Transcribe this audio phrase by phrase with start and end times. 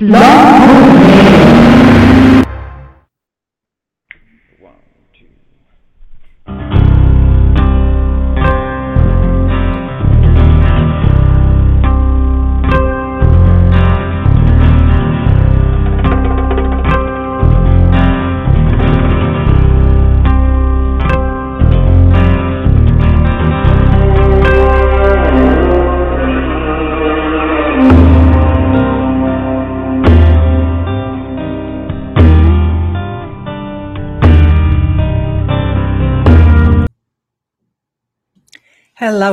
[0.00, 0.59] Hello,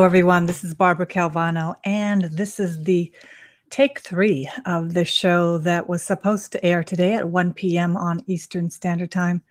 [0.07, 0.45] everyone.
[0.45, 3.11] This is Barbara Calvano, and this is the
[3.70, 7.97] take three of the show that was supposed to air today at 1 p.m.
[7.97, 9.43] on Eastern Standard Time.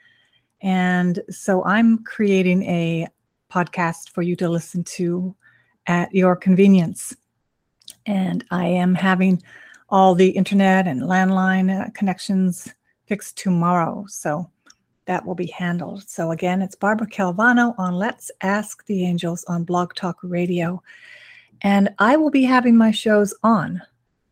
[0.63, 3.07] And so I'm creating a
[3.53, 5.37] podcast for you to listen to
[5.89, 7.15] at your convenience.
[8.07, 9.43] And I am having
[9.91, 12.73] all the internet and landline uh, connections
[13.05, 14.07] fixed tomorrow.
[14.09, 14.51] So
[15.07, 16.09] that will be handled.
[16.09, 20.83] So again, it's Barbara Calvano on Let's Ask the Angels on Blog Talk Radio.
[21.63, 23.81] And I will be having my shows on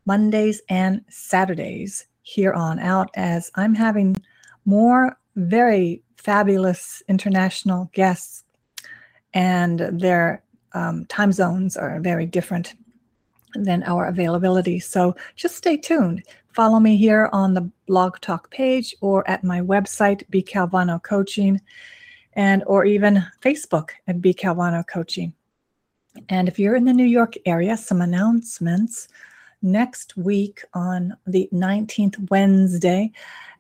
[0.06, 4.16] Mondays and Saturdays here on out as I'm having
[4.64, 8.44] more very fabulous international guests
[9.32, 12.74] and their um, time zones are very different
[13.54, 14.80] than our availability.
[14.80, 16.22] So just stay tuned.
[16.52, 21.60] Follow me here on the blog talk page or at my website, B Calvano Coaching,
[22.34, 25.32] and or even Facebook at B Calvano Coaching.
[26.28, 29.08] And if you're in the New York area, some announcements.
[29.62, 33.10] Next week on the 19th Wednesday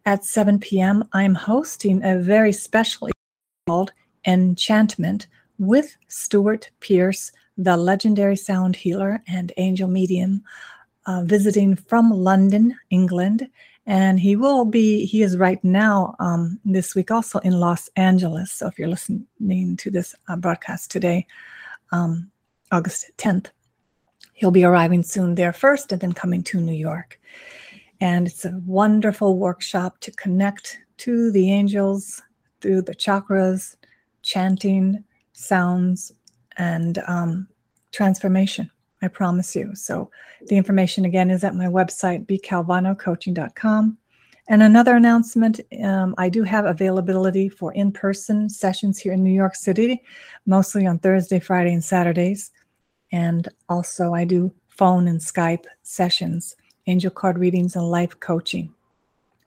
[0.04, 3.08] at 7 p.m., I'm hosting a very special
[3.66, 3.92] called
[4.26, 5.26] Enchantment
[5.58, 10.42] with Stewart Pearce, the legendary sound healer and angel medium
[11.06, 13.48] uh, visiting from London, England.
[13.86, 18.52] And he will be, he is right now um, this week also in Los Angeles.
[18.52, 21.26] So if you're listening to this uh, broadcast today,
[21.92, 22.30] um,
[22.72, 23.48] August 10th,
[24.32, 27.20] he'll be arriving soon there first and then coming to New York.
[28.00, 32.22] And it's a wonderful workshop to connect to the angels
[32.60, 33.76] through the chakras,
[34.22, 36.12] chanting, sounds,
[36.56, 37.48] and um,
[37.92, 38.70] transformation.
[39.02, 39.74] I promise you.
[39.74, 40.10] So
[40.46, 43.98] the information again is at my website, bcalvanocoaching.com.
[44.48, 49.32] And another announcement um, I do have availability for in person sessions here in New
[49.32, 50.02] York City,
[50.46, 52.50] mostly on Thursday, Friday, and Saturdays.
[53.12, 56.56] And also, I do phone and Skype sessions,
[56.86, 58.72] angel card readings, and life coaching.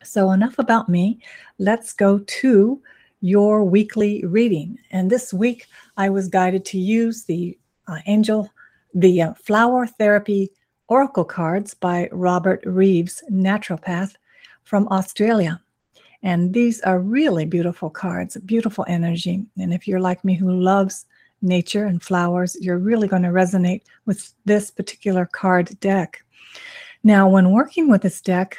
[0.03, 1.19] So, enough about me.
[1.59, 2.81] Let's go to
[3.21, 4.77] your weekly reading.
[4.91, 5.67] And this week,
[5.97, 7.57] I was guided to use the
[7.87, 8.49] uh, angel
[8.93, 10.49] the uh, Flower Therapy
[10.87, 14.15] Oracle cards by Robert Reeves, naturopath
[14.63, 15.61] from Australia.
[16.23, 19.45] And these are really beautiful cards, beautiful energy.
[19.57, 21.05] And if you're like me who loves
[21.41, 26.23] nature and flowers, you're really going to resonate with this particular card deck.
[27.03, 28.57] Now, when working with this deck,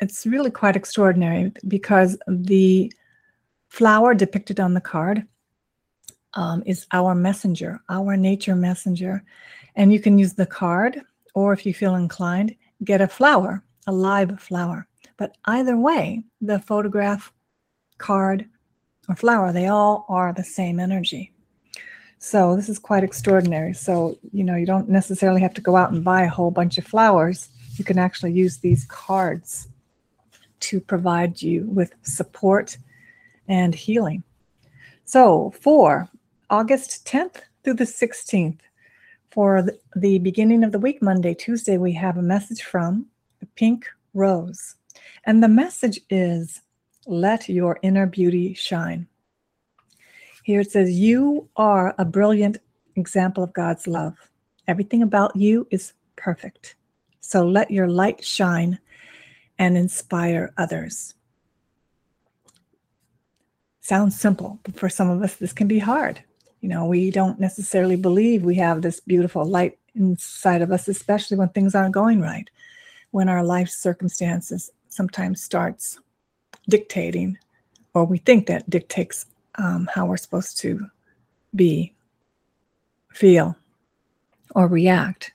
[0.00, 2.92] it's really quite extraordinary because the
[3.68, 5.26] flower depicted on the card
[6.34, 9.24] um, is our messenger, our nature messenger.
[9.74, 11.00] And you can use the card,
[11.34, 14.86] or if you feel inclined, get a flower, a live flower.
[15.16, 17.32] But either way, the photograph,
[17.98, 18.46] card,
[19.08, 21.32] or flower, they all are the same energy.
[22.18, 23.74] So this is quite extraordinary.
[23.74, 26.78] So, you know, you don't necessarily have to go out and buy a whole bunch
[26.78, 27.48] of flowers.
[27.76, 29.68] You can actually use these cards
[30.60, 32.78] to provide you with support
[33.48, 34.22] and healing.
[35.04, 36.08] So, for
[36.50, 38.60] August 10th through the 16th.
[39.32, 43.06] For the beginning of the week, Monday, Tuesday, we have a message from
[43.40, 44.76] the Pink Rose.
[45.24, 46.62] And the message is
[47.06, 49.08] let your inner beauty shine.
[50.44, 52.58] Here it says, You are a brilliant
[52.94, 54.14] example of God's love.
[54.68, 56.76] Everything about you is perfect.
[57.20, 58.78] So let your light shine
[59.58, 61.15] and inspire others.
[63.86, 66.18] Sounds simple, but for some of us, this can be hard.
[66.60, 71.36] You know, we don't necessarily believe we have this beautiful light inside of us, especially
[71.36, 72.50] when things aren't going right,
[73.12, 76.00] when our life circumstances sometimes starts
[76.68, 77.38] dictating,
[77.94, 80.84] or we think that dictates um, how we're supposed to
[81.54, 81.94] be,
[83.12, 83.56] feel,
[84.56, 85.32] or react.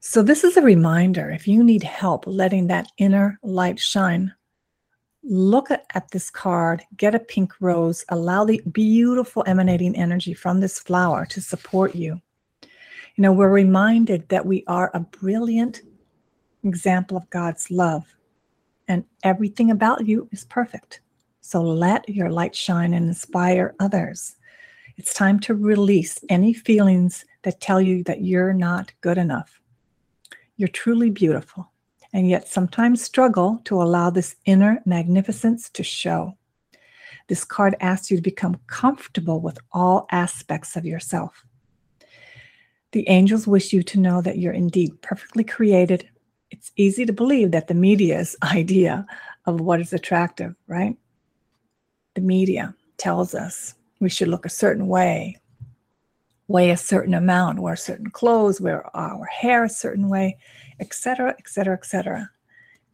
[0.00, 4.32] So, this is a reminder if you need help letting that inner light shine,
[5.24, 10.60] look at, at this card, get a pink rose, allow the beautiful emanating energy from
[10.60, 12.20] this flower to support you.
[12.62, 15.82] You know, we're reminded that we are a brilliant
[16.64, 18.04] example of God's love,
[18.88, 21.00] and everything about you is perfect.
[21.40, 24.36] So let your light shine and inspire others.
[24.96, 29.60] It's time to release any feelings that tell you that you're not good enough.
[30.56, 31.71] You're truly beautiful,
[32.12, 36.36] and yet sometimes struggle to allow this inner magnificence to show.
[37.28, 41.44] This card asks you to become comfortable with all aspects of yourself.
[42.92, 46.08] The angels wish you to know that you're indeed perfectly created.
[46.50, 49.06] It's easy to believe that the media's idea
[49.46, 50.96] of what is attractive, right?
[52.14, 55.38] The media tells us we should look a certain way,
[56.48, 60.36] weigh a certain amount, wear certain clothes, wear our hair a certain way,
[60.82, 62.30] etc., etc., etc.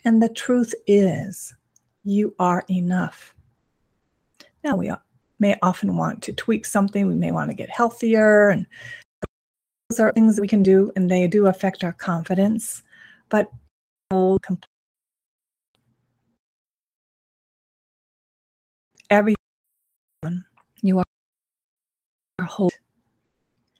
[0.04, 1.54] And the truth is,
[2.04, 3.34] you are enough.
[4.62, 4.92] Now, we
[5.40, 8.66] may often want to tweak something, we may want to get healthier, and
[9.88, 12.82] those are things that we can do, and they do affect our confidence.
[13.28, 13.50] But
[19.10, 19.34] every
[20.82, 21.04] you are
[22.44, 22.70] whole.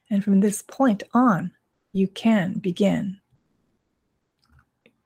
[0.09, 1.51] And from this point on,
[1.93, 3.18] you can begin.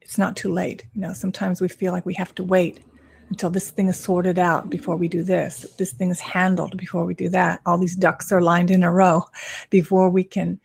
[0.03, 0.85] It's not too late.
[0.93, 2.81] You know, sometimes we feel like we have to wait
[3.29, 5.65] until this thing is sorted out before we do this.
[5.77, 7.61] This thing is handled before we do that.
[7.65, 9.25] All these ducks are lined in a row
[9.69, 10.59] before we can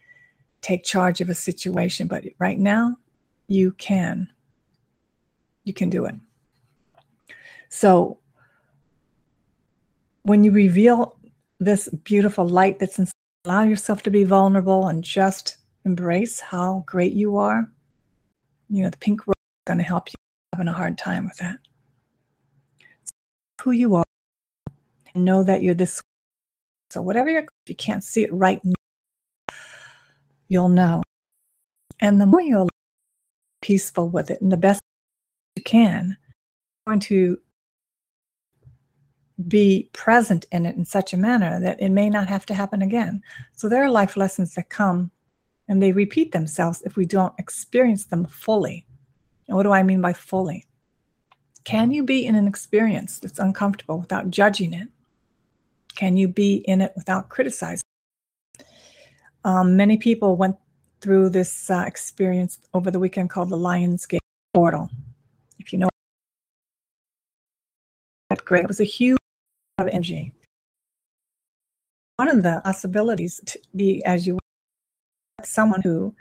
[0.61, 2.08] take charge of a situation.
[2.08, 2.96] But right now,
[3.46, 4.29] you can.
[5.64, 6.14] You can do it.
[7.69, 8.19] So
[10.23, 11.17] when you reveal
[11.61, 13.12] this beautiful light that's inside,
[13.44, 17.70] allow yourself to be vulnerable and just embrace how great you are.
[18.70, 20.14] You know, the pink rose is going to help you
[20.52, 21.58] having a hard time with that
[23.62, 24.04] who you are
[25.14, 26.02] and know that you're this.
[26.90, 29.54] So whatever you're, if you can't see it right now,
[30.48, 31.02] you'll know.
[32.00, 32.68] And the more you're
[33.60, 34.82] peaceful with it and the best
[35.56, 36.16] you can,
[36.86, 37.38] going to
[39.46, 42.82] be present in it in such a manner that it may not have to happen
[42.82, 43.22] again.
[43.52, 45.10] So there are life lessons that come
[45.68, 48.86] and they repeat themselves if we don't experience them fully.
[49.46, 50.66] And what do I mean by fully?
[51.64, 54.88] Can you be in an experience that's uncomfortable without judging it?
[55.94, 57.82] Can you be in it without criticizing?
[59.44, 60.56] Um, many people went
[61.00, 64.18] through this uh, experience over the weekend called the Lionsgate
[64.54, 64.90] Portal.
[65.58, 65.88] If you know
[68.30, 68.64] that, great.
[68.64, 69.18] It was a huge
[69.78, 70.32] of energy.
[72.16, 74.38] One of the possibilities to be, as you
[75.44, 76.14] someone who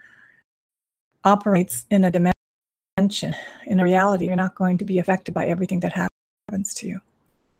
[1.23, 3.35] operates in a dimension
[3.65, 7.01] in a reality, you're not going to be affected by everything that happens to you.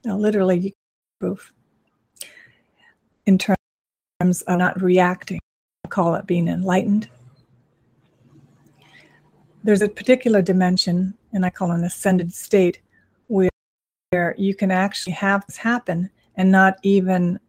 [0.03, 0.71] Now, literally, you
[1.19, 1.51] proof
[3.25, 3.57] in terms
[4.19, 5.39] of not reacting.
[5.85, 7.09] I call it being enlightened.
[9.63, 12.79] There's a particular dimension, and I call an ascended state,
[13.27, 13.49] where,
[14.11, 17.39] where you can actually have this happen and not even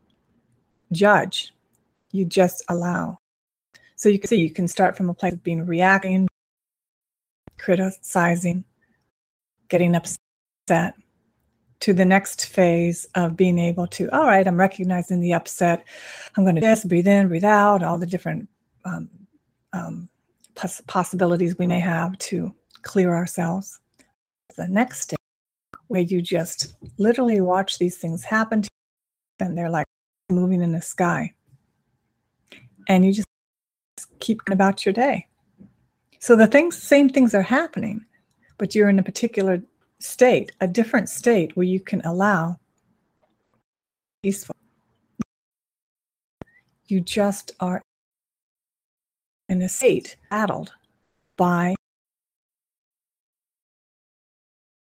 [0.92, 1.52] judge.
[2.12, 3.18] You just allow.
[3.98, 6.28] So you can see you can start from a place of being reacting,
[7.58, 8.64] criticizing,
[9.68, 10.94] getting upset,
[11.80, 15.84] to the next phase of being able to, all right, I'm recognizing the upset.
[16.36, 18.48] I'm going to just breathe in, breathe out, all the different
[18.84, 19.08] um,
[19.72, 20.08] um,
[20.54, 23.80] poss- possibilities we may have to clear ourselves.
[24.56, 25.18] The next step,
[25.88, 28.70] where you just literally watch these things happen to
[29.40, 29.86] you, and they're like
[30.30, 31.32] moving in the sky.
[32.88, 33.28] And you just
[34.20, 35.26] keep about your day.
[36.18, 38.04] So the things, same things are happening,
[38.58, 39.62] but you're in a particular
[40.00, 42.58] state, a different state where you can allow
[44.22, 44.56] peaceful.
[46.86, 47.82] You just are
[49.48, 50.72] in a state addled
[51.36, 51.74] by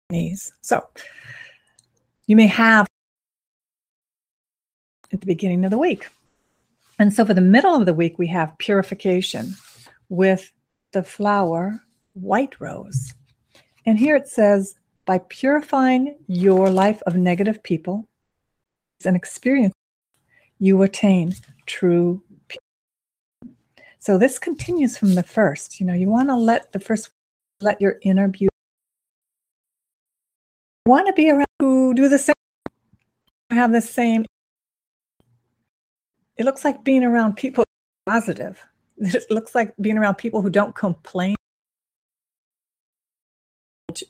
[0.10, 0.54] these.
[0.62, 0.88] So
[2.28, 2.88] you may have
[5.12, 6.08] at the beginning of the week.
[6.98, 9.56] And so for the middle of the week, we have purification
[10.10, 10.52] with
[10.94, 11.82] the flower
[12.14, 13.14] white rose.
[13.86, 14.76] And here it says,
[15.06, 18.08] by purifying your life of negative people
[19.04, 19.74] and experience,
[20.60, 21.36] you attain
[21.66, 22.60] true peace.
[24.00, 25.80] So this continues from the first.
[25.80, 27.10] You know, you want to let the first,
[27.60, 28.50] let your inner beauty.
[30.86, 32.36] Want to be around who do the same,
[33.50, 34.26] have the same.
[36.38, 37.64] It looks like being around people
[38.06, 38.62] positive
[38.98, 41.36] it looks like being around people who don't complain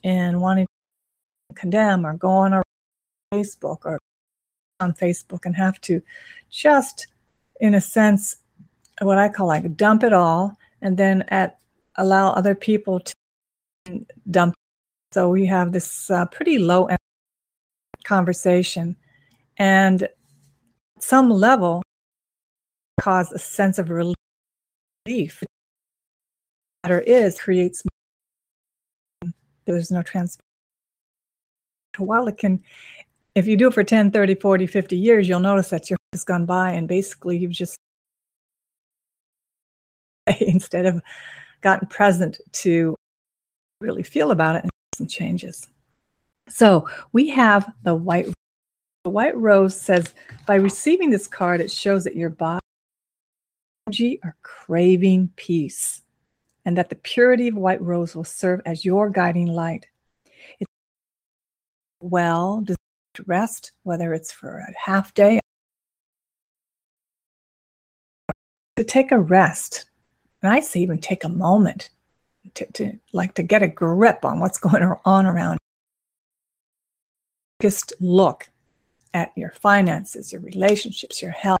[0.02, 0.66] and wanting
[1.48, 2.62] to condemn or go on
[3.32, 3.98] Facebook or
[4.80, 6.02] on Facebook and have to
[6.50, 7.06] just,
[7.60, 8.36] in a sense,
[9.00, 11.58] what I call like dump it all and then at
[11.96, 13.14] allow other people to
[14.30, 14.54] dump.
[15.12, 16.98] So we have this uh, pretty low end
[18.04, 18.96] conversation,
[19.56, 20.14] and at
[21.00, 21.82] some level,
[23.00, 25.42] cause a sense of relief.
[26.82, 27.82] Matter is creates.
[29.64, 30.38] There's no trans.
[31.98, 32.62] While it can,
[33.34, 36.24] if you do it for 10, 30, 40, 50 years, you'll notice that your has
[36.24, 37.76] gone by and basically you've just
[40.40, 41.02] instead of
[41.60, 42.94] gotten present to
[43.80, 45.68] really feel about it and some changes.
[46.48, 48.28] So we have the white
[49.04, 50.14] the white rose says
[50.46, 52.65] by receiving this card, it shows that your body
[53.88, 56.02] are craving peace
[56.64, 59.86] and that the purity of white rose will serve as your guiding light.
[60.58, 60.68] It's
[62.00, 62.76] well to
[63.26, 65.38] rest, whether it's for a half day,
[68.74, 69.84] to take a rest.
[70.42, 71.90] And I say even take a moment
[72.54, 75.58] to, to like to get a grip on what's going on around.
[77.62, 78.48] Just look
[79.14, 81.60] at your finances, your relationships, your health.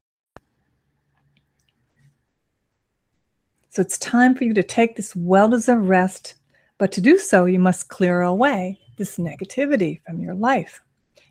[3.76, 6.36] So it's time for you to take this well deserved rest,
[6.78, 10.80] but to do so, you must clear away this negativity from your life.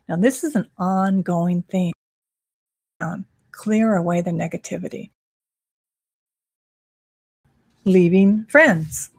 [0.08, 1.92] Now, this is an ongoing thing.
[3.00, 5.10] Um, clear away the negativity.
[7.84, 9.10] Leaving friends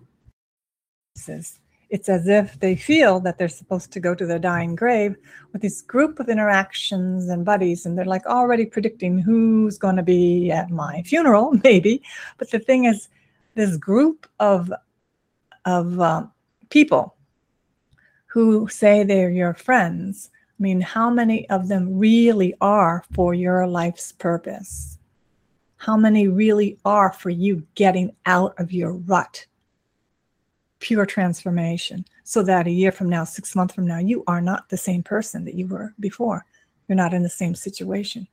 [1.89, 5.15] it's as if they feel that they're supposed to go to their dying grave
[5.53, 10.03] with this group of interactions and buddies, and they're like already predicting who's going to
[10.03, 12.01] be at my funeral, maybe.
[12.37, 13.07] But the thing is,
[13.57, 14.71] this group of
[15.65, 16.31] of um,
[16.69, 17.15] people
[18.27, 20.29] who say they're your friends.
[20.57, 24.97] I mean, how many of them really are for your life's purpose?
[25.75, 29.45] How many really are for you getting out of your rut?
[30.79, 34.69] pure transformation so that a year from now, six months from now, you are not
[34.69, 36.45] the same person that you were before.
[36.87, 38.27] You're not in the same situation.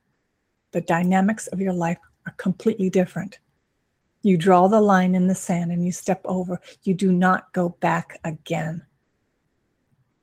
[0.71, 3.39] The dynamics of your life are completely different.
[4.25, 6.59] You draw the line in the sand and you step over.
[6.81, 8.83] You do not go back again.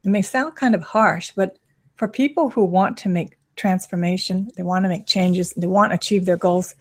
[0.04, 1.56] It may sound kind of harsh, but
[1.94, 5.94] for people who want to make transformation, they want to make changes, they want to
[5.94, 6.74] achieve their goals,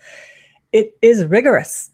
[0.72, 1.92] it is rigorous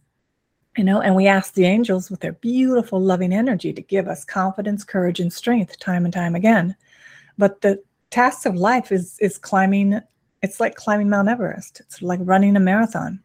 [0.78, 4.24] you know and we ask the angels with their beautiful loving energy to give us
[4.24, 6.76] confidence courage and strength time and time again
[7.38, 7.82] but the
[8.12, 10.00] task of life is is climbing
[10.44, 13.20] it's like climbing mount everest it's like running a marathon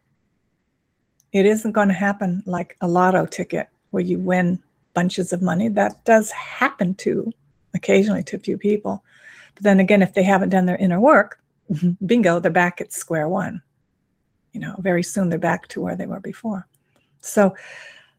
[1.33, 4.61] it isn't going to happen like a lotto ticket where you win
[4.93, 5.67] bunches of money.
[5.67, 7.33] That does happen to
[7.73, 9.03] occasionally to a few people.
[9.55, 11.39] But then again if they haven't done their inner work
[12.05, 13.61] bingo they're back at square one.
[14.53, 16.67] You know very soon they're back to where they were before.
[17.21, 17.55] So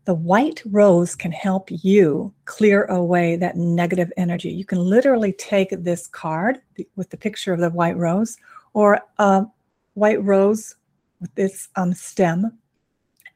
[0.07, 4.51] the white rose can help you clear away that negative energy.
[4.51, 6.61] You can literally take this card
[6.97, 8.37] with the picture of the white rose
[8.75, 9.47] or a
[9.95, 10.75] white rose
[11.21, 12.59] with this um, stem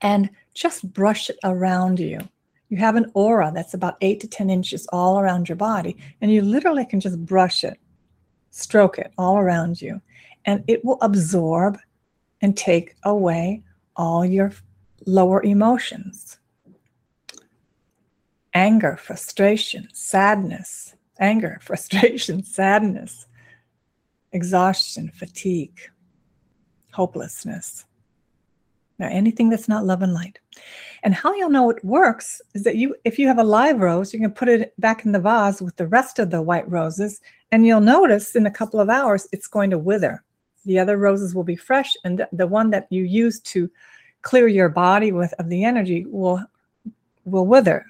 [0.01, 2.21] and just brush it around you.
[2.69, 6.33] You have an aura that's about eight to 10 inches all around your body, and
[6.33, 7.79] you literally can just brush it,
[8.51, 10.01] stroke it all around you,
[10.45, 11.79] and it will absorb
[12.43, 13.63] and take away
[13.97, 14.53] all your
[15.07, 16.39] lower emotions
[18.55, 23.27] anger, frustration, sadness, anger, frustration, sadness,
[24.33, 25.79] exhaustion, fatigue,
[26.93, 27.85] hopelessness.
[28.99, 30.39] Now, anything that's not love and light.
[31.05, 34.13] And how you'll know it works is that you, if you have a live rose,
[34.13, 37.21] you can put it back in the vase with the rest of the white roses,
[37.53, 40.25] and you'll notice in a couple of hours it's going to wither.
[40.67, 43.71] The other roses will be fresh, and the, one that you use to
[44.23, 46.45] clear your body with of the energy will
[47.25, 47.85] will wither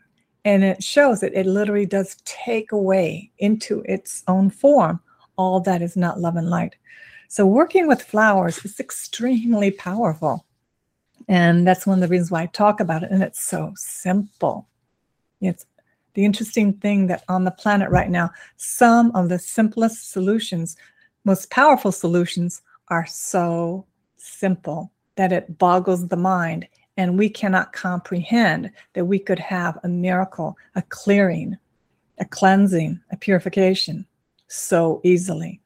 [0.45, 5.01] and it shows that it literally does take away into its own form
[5.37, 6.75] all that is not love and light
[7.29, 10.45] so working with flowers is extremely powerful
[11.29, 14.67] and that's one of the reasons why i talk about it and it's so simple
[15.41, 15.67] it's
[16.15, 20.77] the interesting thing that on the planet right now some of the simplest solutions
[21.25, 26.67] most powerful solutions are so simple that it boggles the mind
[26.97, 31.57] and we cannot comprehend that we could have a miracle, a clearing,
[32.19, 34.05] a cleansing, a purification
[34.49, 35.61] so easily.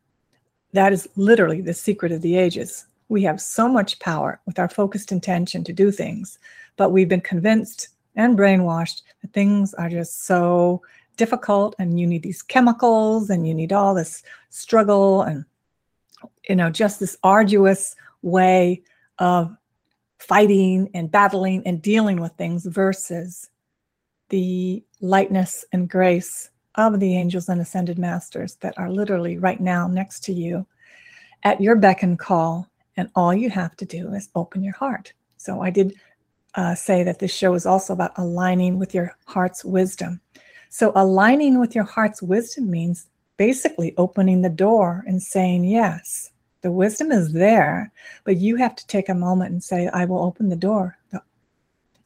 [0.74, 2.86] That is literally the secret of the ages.
[3.12, 6.38] We have so much power with our focused intention to do things,
[6.78, 10.80] but we've been convinced and brainwashed that things are just so
[11.18, 15.44] difficult and you need these chemicals and you need all this struggle and
[16.48, 18.80] you know just this arduous way
[19.18, 19.54] of
[20.18, 23.50] fighting and battling and dealing with things versus
[24.30, 29.86] the lightness and grace of the angels and ascended masters that are literally right now
[29.86, 30.66] next to you
[31.42, 32.71] at your beck and call.
[32.96, 35.12] And all you have to do is open your heart.
[35.36, 35.94] So I did
[36.54, 40.20] uh, say that this show is also about aligning with your heart's wisdom.
[40.68, 43.06] So aligning with your heart's wisdom means
[43.36, 46.30] basically opening the door and saying, yes,
[46.60, 47.90] the wisdom is there,
[48.24, 50.96] but you have to take a moment and say, I will open the door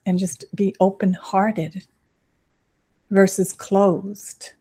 [0.06, 1.84] and just be open hearted
[3.10, 4.52] versus closed.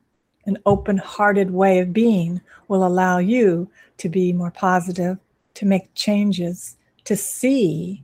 [0.45, 5.17] An open hearted way of being will allow you to be more positive,
[5.55, 8.03] to make changes, to see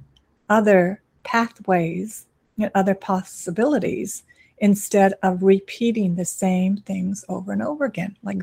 [0.49, 2.25] other pathways
[2.59, 4.23] and other possibilities
[4.57, 8.41] instead of repeating the same things over and over again, like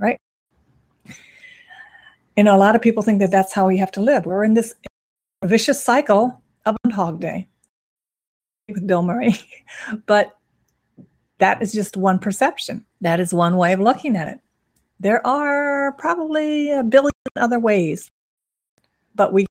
[0.00, 0.18] right?
[2.36, 4.26] You know, a lot of people think that that's how we have to live.
[4.26, 4.74] We're in this
[5.44, 7.46] vicious cycle of Hog Day
[8.68, 9.38] with Bill Murray,
[10.06, 10.36] but
[11.38, 12.84] that is just one perception.
[13.02, 14.40] That is one way of looking at it.
[14.98, 18.10] There are probably a billion other ways,
[19.14, 19.46] but we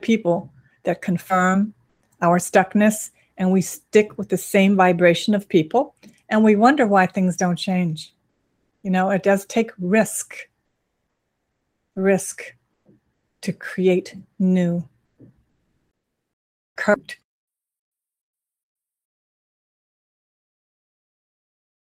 [0.00, 0.52] people
[0.84, 1.74] that confirm
[2.22, 5.94] our stuckness and we stick with the same vibration of people
[6.28, 8.14] and we wonder why things don't change.
[8.82, 10.34] You know, it does take risk,
[11.96, 12.54] risk
[13.42, 14.88] to create new.
[16.76, 17.18] Create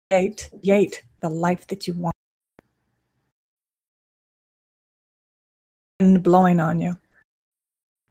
[0.10, 2.16] create the life that you want.
[6.00, 6.96] And blowing on you.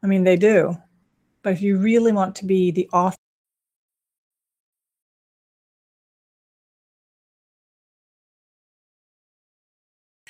[0.02, 0.76] I mean, they do.
[1.42, 3.16] But if you really want to be the author,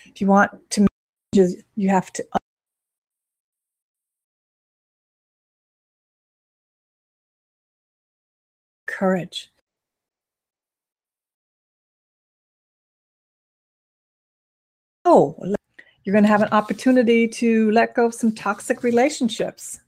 [0.04, 0.86] if you want to,
[1.32, 2.26] you have to
[8.86, 9.50] courage.
[15.04, 15.36] Oh,
[16.06, 19.80] you're going to have an opportunity to let go of some toxic relationships,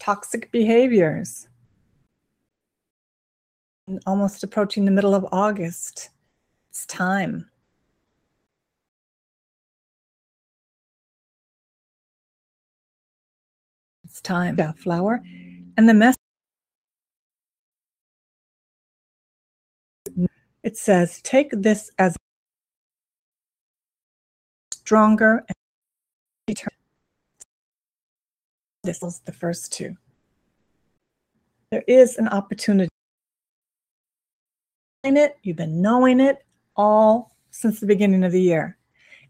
[0.00, 1.46] toxic behaviors.
[3.86, 6.10] And almost approaching the middle of August.
[6.70, 7.48] It's time.
[14.04, 14.56] It's time.
[14.58, 15.22] Yeah, flower.
[15.76, 16.18] And the message
[20.64, 22.16] it says, take this as
[24.86, 25.56] stronger and
[26.46, 26.76] determined.
[28.84, 29.96] This is the first two.
[31.72, 32.88] There is an opportunity.
[35.02, 36.44] It, you've been knowing it
[36.76, 38.76] all since the beginning of the year.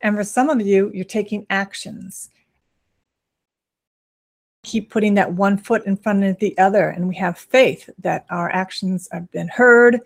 [0.03, 2.29] And for some of you, you're taking actions.
[4.63, 6.91] Keep putting that one foot in front of the other.
[6.91, 10.01] And we have faith that our actions have been heard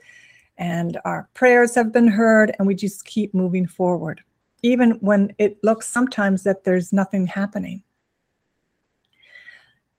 [0.59, 4.23] and our prayers have been heard, and we just keep moving forward
[4.63, 7.83] even when it looks sometimes that there's nothing happening,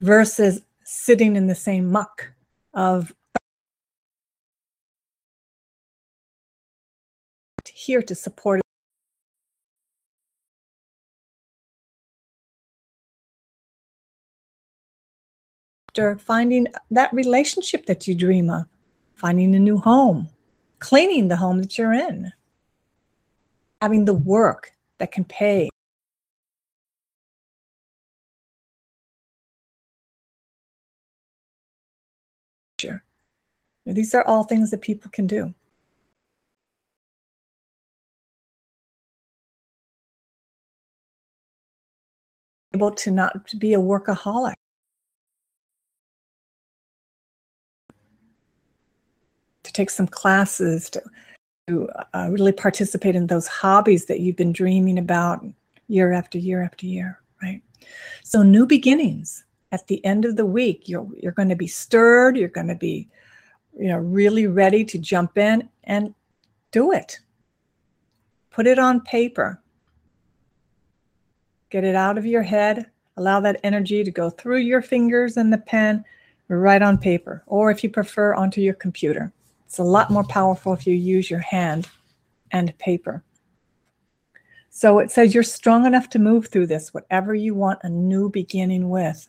[0.01, 2.31] versus sitting in the same muck
[2.73, 3.13] of
[7.73, 8.61] here to support
[15.89, 18.65] after finding that relationship that you dream of,
[19.15, 20.29] finding a new home,
[20.79, 22.31] cleaning the home that you're in
[23.81, 25.69] having the work that can pay.
[33.85, 35.53] These are all things that people can do.
[42.73, 44.53] Able to not to be a workaholic.
[49.63, 51.01] To take some classes, to
[52.13, 55.45] uh, really participate in those hobbies that you've been dreaming about
[55.87, 57.61] year after year after year, right?
[58.23, 59.43] So new beginnings.
[59.73, 62.35] At the end of the week, you're you're going to be stirred.
[62.35, 63.07] You're going to be,
[63.79, 66.13] you know, really ready to jump in and
[66.71, 67.19] do it.
[68.49, 69.61] Put it on paper.
[71.69, 72.91] Get it out of your head.
[73.15, 76.03] Allow that energy to go through your fingers and the pen,
[76.49, 79.31] right on paper, or if you prefer, onto your computer.
[79.71, 81.87] It's a lot more powerful if you use your hand
[82.51, 83.23] and paper.
[84.69, 88.29] So it says you're strong enough to move through this, whatever you want a new
[88.29, 89.25] beginning with,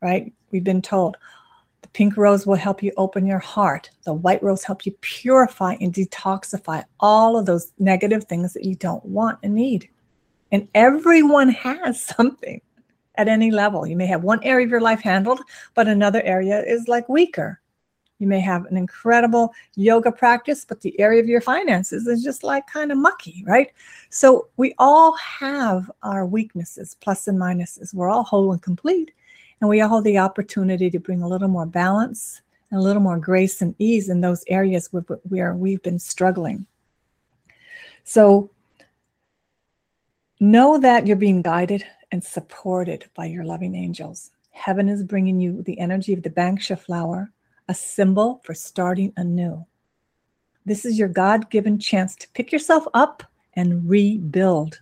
[0.00, 0.32] right?
[0.50, 1.18] We've been told
[1.82, 3.90] the pink rose will help you open your heart.
[4.04, 8.74] The white rose help you purify and detoxify all of those negative things that you
[8.74, 9.86] don't want and need.
[10.50, 12.62] And everyone has something
[13.16, 13.86] at any level.
[13.86, 15.40] You may have one area of your life handled,
[15.74, 17.60] but another area is like weaker
[18.18, 22.42] You may have an incredible yoga practice, but the area of your finances is just
[22.42, 23.70] like kind of mucky, right?
[24.10, 27.94] So we all have our weaknesses, plus and minuses.
[27.94, 29.12] We're all whole and complete.
[29.60, 33.02] And we all have the opportunity to bring a little more balance and a little
[33.02, 36.66] more grace and ease in those areas where we've been struggling.
[38.04, 38.50] So
[40.40, 44.30] know that you're being guided and supported by your loving angels.
[44.50, 47.30] Heaven is bringing you the energy of the Banksia flower,
[47.68, 49.66] a symbol for starting anew.
[50.64, 53.22] This is your God given chance to pick yourself up
[53.54, 54.80] and rebuild.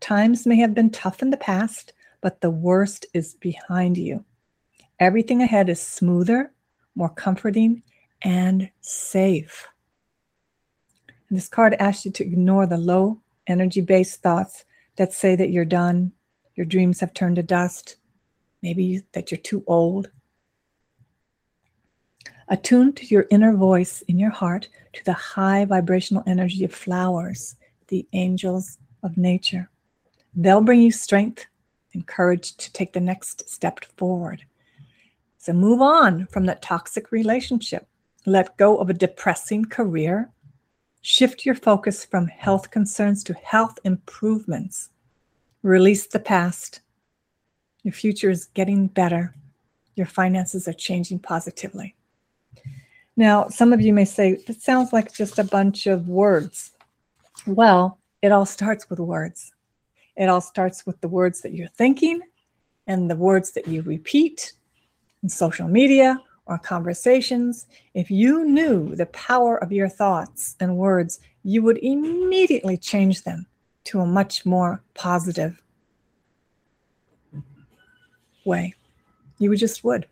[0.00, 4.24] Times may have been tough in the past, but the worst is behind you.
[5.00, 6.52] Everything ahead is smoother,
[6.94, 7.82] more comforting,
[8.22, 9.66] and safe.
[11.28, 14.64] And this card asks you to ignore the low energy based thoughts
[14.96, 16.12] that say that you're done,
[16.54, 17.96] your dreams have turned to dust,
[18.62, 20.10] maybe that you're too old.
[22.48, 27.56] Attune to your inner voice in your heart, to the high vibrational energy of flowers,
[27.88, 29.70] the angels of nature.
[30.34, 31.46] They'll bring you strength
[31.94, 34.44] and courage to take the next step forward.
[35.38, 37.86] So move on from that toxic relationship.
[38.26, 40.30] Let go of a depressing career.
[41.02, 44.88] Shift your focus from health concerns to health improvements.
[45.62, 46.80] Release the past.
[47.82, 49.34] Your future is getting better.
[49.96, 51.94] Your finances are changing positively.
[53.16, 56.72] Now, some of you may say, that sounds like just a bunch of words.
[57.46, 59.52] Well, it all starts with words.
[60.16, 62.20] It all starts with the words that you're thinking
[62.86, 64.52] and the words that you repeat
[65.22, 67.66] in social media or conversations.
[67.94, 73.46] If you knew the power of your thoughts and words, you would immediately change them
[73.84, 75.62] to a much more positive
[78.44, 78.74] way.
[79.38, 80.06] You just would.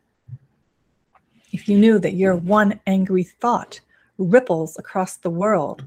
[1.52, 3.78] If you knew that your one angry thought
[4.16, 5.84] ripples across the world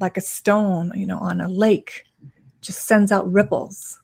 [0.00, 2.04] like a stone, you know, on a lake,
[2.60, 3.98] just sends out ripples.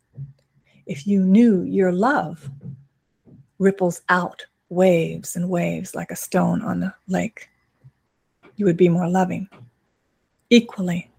[0.87, 2.51] If you knew your love
[3.59, 7.51] ripples out waves and waves like a stone on the lake,
[8.57, 9.49] you would be more loving.
[10.51, 11.11] Equally.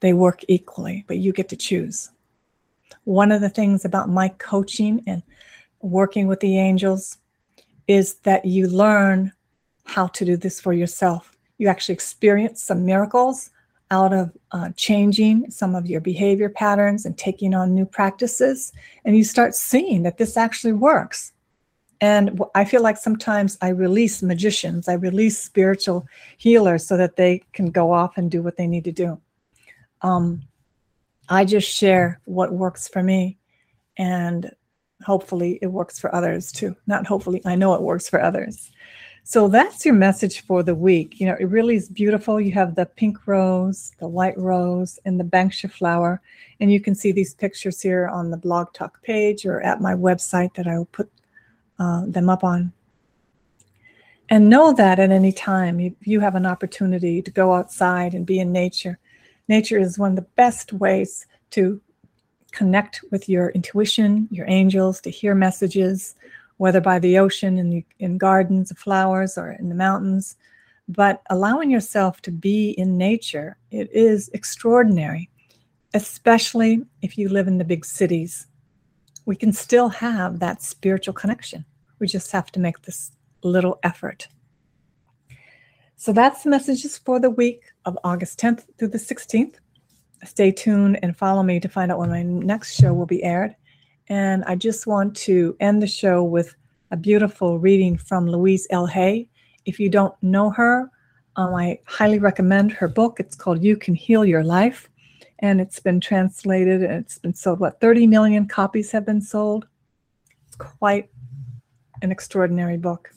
[0.00, 2.10] They work equally, but you get to choose.
[3.04, 5.22] One of the things about my coaching and
[5.80, 7.18] working with the angels
[7.88, 9.32] is that you learn
[9.84, 13.50] how to do this for yourself you actually experience some miracles
[13.90, 18.72] out of uh, changing some of your behavior patterns and taking on new practices.
[19.04, 21.32] And you start seeing that this actually works.
[22.00, 27.42] And I feel like sometimes I release magicians, I release spiritual healers so that they
[27.52, 29.18] can go off and do what they need to do.
[30.02, 30.42] Um,
[31.28, 33.38] I just share what works for me.
[33.96, 34.50] And
[35.06, 36.74] hopefully it works for others too.
[36.88, 38.72] Not hopefully, I know it works for others.
[39.22, 41.20] So that's your message for the week.
[41.20, 42.40] You know, it really is beautiful.
[42.40, 46.20] You have the pink rose, the white rose, and the banksia flower.
[46.60, 49.94] And you can see these pictures here on the blog talk page or at my
[49.94, 51.10] website that I will put
[51.78, 52.72] uh, them up on.
[54.28, 58.26] And know that at any time you, you have an opportunity to go outside and
[58.26, 58.98] be in nature.
[59.46, 61.80] Nature is one of the best ways to
[62.56, 66.16] connect with your intuition, your angels, to hear messages,
[66.56, 70.36] whether by the ocean, in, the, in gardens of flowers, or in the mountains.
[70.88, 75.28] But allowing yourself to be in nature, it is extraordinary,
[75.94, 78.46] especially if you live in the big cities.
[79.26, 81.64] We can still have that spiritual connection.
[81.98, 84.28] We just have to make this little effort.
[85.96, 89.56] So that's the messages for the week of August 10th through the 16th.
[90.24, 93.54] Stay tuned and follow me to find out when my next show will be aired.
[94.08, 96.54] And I just want to end the show with
[96.90, 98.86] a beautiful reading from Louise L.
[98.86, 99.28] Hay.
[99.64, 100.90] If you don't know her,
[101.36, 103.20] um, I highly recommend her book.
[103.20, 104.88] It's called You Can Heal Your Life.
[105.40, 109.66] And it's been translated and it's been sold, what, 30 million copies have been sold?
[110.46, 111.10] It's quite
[112.00, 113.10] an extraordinary book.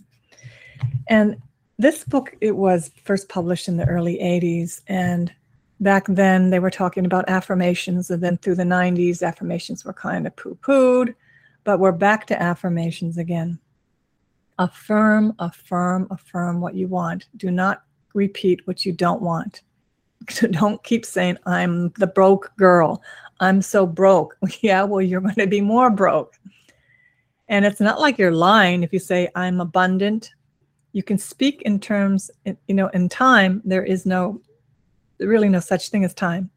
[1.07, 1.37] And
[1.77, 4.81] this book, it was first published in the early 80s.
[4.87, 5.33] And
[5.79, 10.27] back then they were talking about affirmations and then through the 90s affirmations were kind
[10.27, 11.15] of poo-pooed.
[11.63, 13.59] But we're back to affirmations again.
[14.57, 17.27] Affirm affirm affirm what you want.
[17.37, 19.61] Do not repeat what you don't want.
[20.29, 23.01] So don't keep saying i'm the broke girl.
[23.39, 24.35] I'm so broke.
[24.61, 26.35] Yeah well you're going to be more broke.
[27.47, 30.31] And it's not like you're lying if you say i'm abundant.
[30.91, 34.41] You can speak in terms you know in time there is no
[35.19, 36.49] really no such thing as time.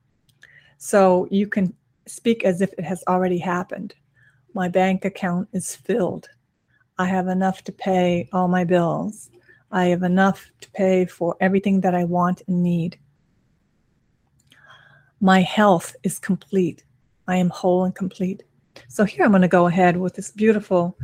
[0.79, 1.75] So you can
[2.07, 3.95] speak as if it has already happened.
[4.55, 6.29] My bank account is filled.
[6.99, 9.31] I have enough to pay all my bills.
[9.71, 12.99] I have enough to pay for everything that I want and need.
[15.21, 16.85] My health is complete.
[17.29, 18.43] I am whole and complete.
[18.89, 20.99] So here I'm going to go ahead with this beautiful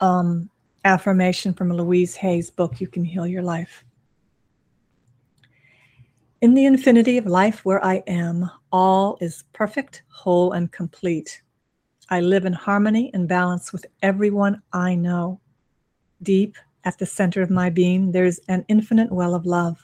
[0.00, 0.48] um,
[0.84, 3.84] affirmation from Louise Hay's book, You Can Heal Your Life.
[6.40, 11.42] In the infinity of life where I am, all is perfect, whole, and complete.
[12.10, 15.40] I live in harmony and balance with everyone I know.
[16.22, 19.82] Deep at the center of my being, there's an infinite well of love.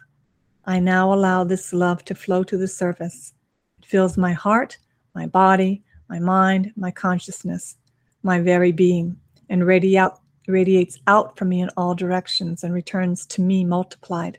[0.65, 3.35] I now allow this love to flow to the surface.
[3.81, 4.79] It fills my heart,
[5.13, 7.79] my body, my mind, my consciousness,
[8.23, 9.19] my very being,
[9.51, 14.39] and radiates out from me in all directions and returns to me multiplied.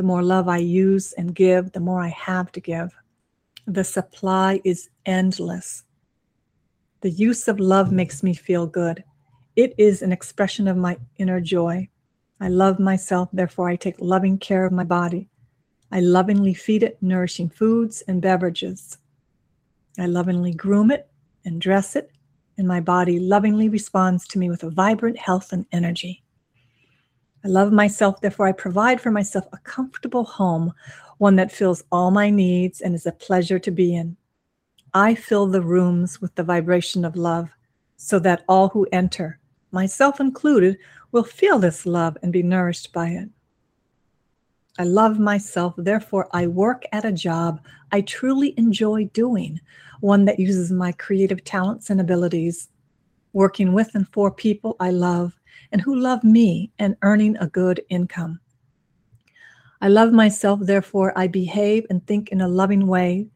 [0.00, 2.96] The more love I use and give, the more I have to give.
[3.66, 5.84] The supply is endless.
[7.02, 9.04] The use of love makes me feel good.
[9.56, 11.90] It is an expression of my inner joy.
[12.40, 15.28] I love myself, therefore, I take loving care of my body.
[15.92, 18.96] I lovingly feed it nourishing foods and beverages.
[19.98, 21.10] I lovingly groom it
[21.44, 22.10] and dress it,
[22.56, 26.22] and my body lovingly responds to me with a vibrant health and energy.
[27.44, 30.72] I love myself, therefore, I provide for myself a comfortable home,
[31.18, 34.16] one that fills all my needs and is a pleasure to be in.
[34.92, 37.48] I fill the rooms with the vibration of love
[37.96, 39.38] so that all who enter,
[39.72, 40.78] myself included,
[41.12, 43.28] will feel this love and be nourished by it.
[44.78, 47.60] I love myself, therefore, I work at a job
[47.92, 49.60] I truly enjoy doing,
[50.00, 52.68] one that uses my creative talents and abilities,
[53.32, 55.39] working with and for people I love
[55.72, 58.40] and who love me and earning a good income.
[59.80, 63.28] I love myself, therefore, I behave and think in a loving way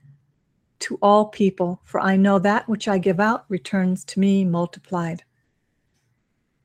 [0.80, 5.22] to all people, for I know that which I give out returns to me multiplied.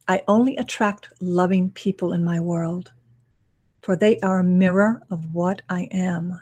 [0.09, 2.91] I only attract loving people in my world,
[3.81, 6.41] for they are a mirror of what I am.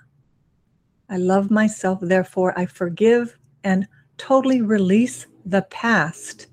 [1.10, 6.48] I love myself, therefore, I forgive and totally release the past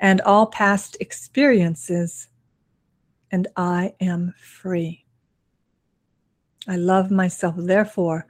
[0.00, 2.28] and all past experiences,
[3.30, 5.04] and I am free.
[6.66, 8.26] I love myself, therefore,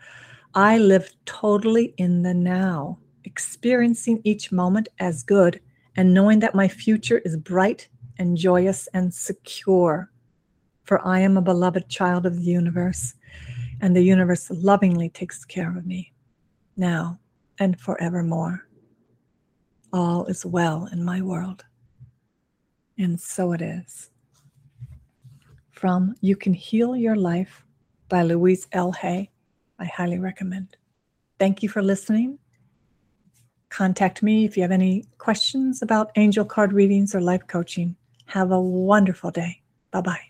[0.55, 5.61] I live totally in the now, experiencing each moment as good
[5.97, 10.11] and knowing that my future is bright and joyous and secure.
[10.85, 13.15] For I am a beloved child of the universe,
[13.81, 16.13] and the universe lovingly takes care of me
[16.77, 17.19] now
[17.61, 18.67] and forevermore.
[19.93, 21.65] All is well in my world.
[22.99, 24.11] And so it is.
[25.73, 27.65] From You Can Heal Your Life
[28.09, 28.93] by Louise L.
[28.93, 29.31] Hay.
[29.79, 30.77] I highly recommend.
[31.39, 32.39] Thank you for listening.
[33.71, 37.97] Contact me if you have any questions about angel card readings or life coaching.
[38.27, 39.63] Have a wonderful day.
[39.91, 40.30] Bye bye.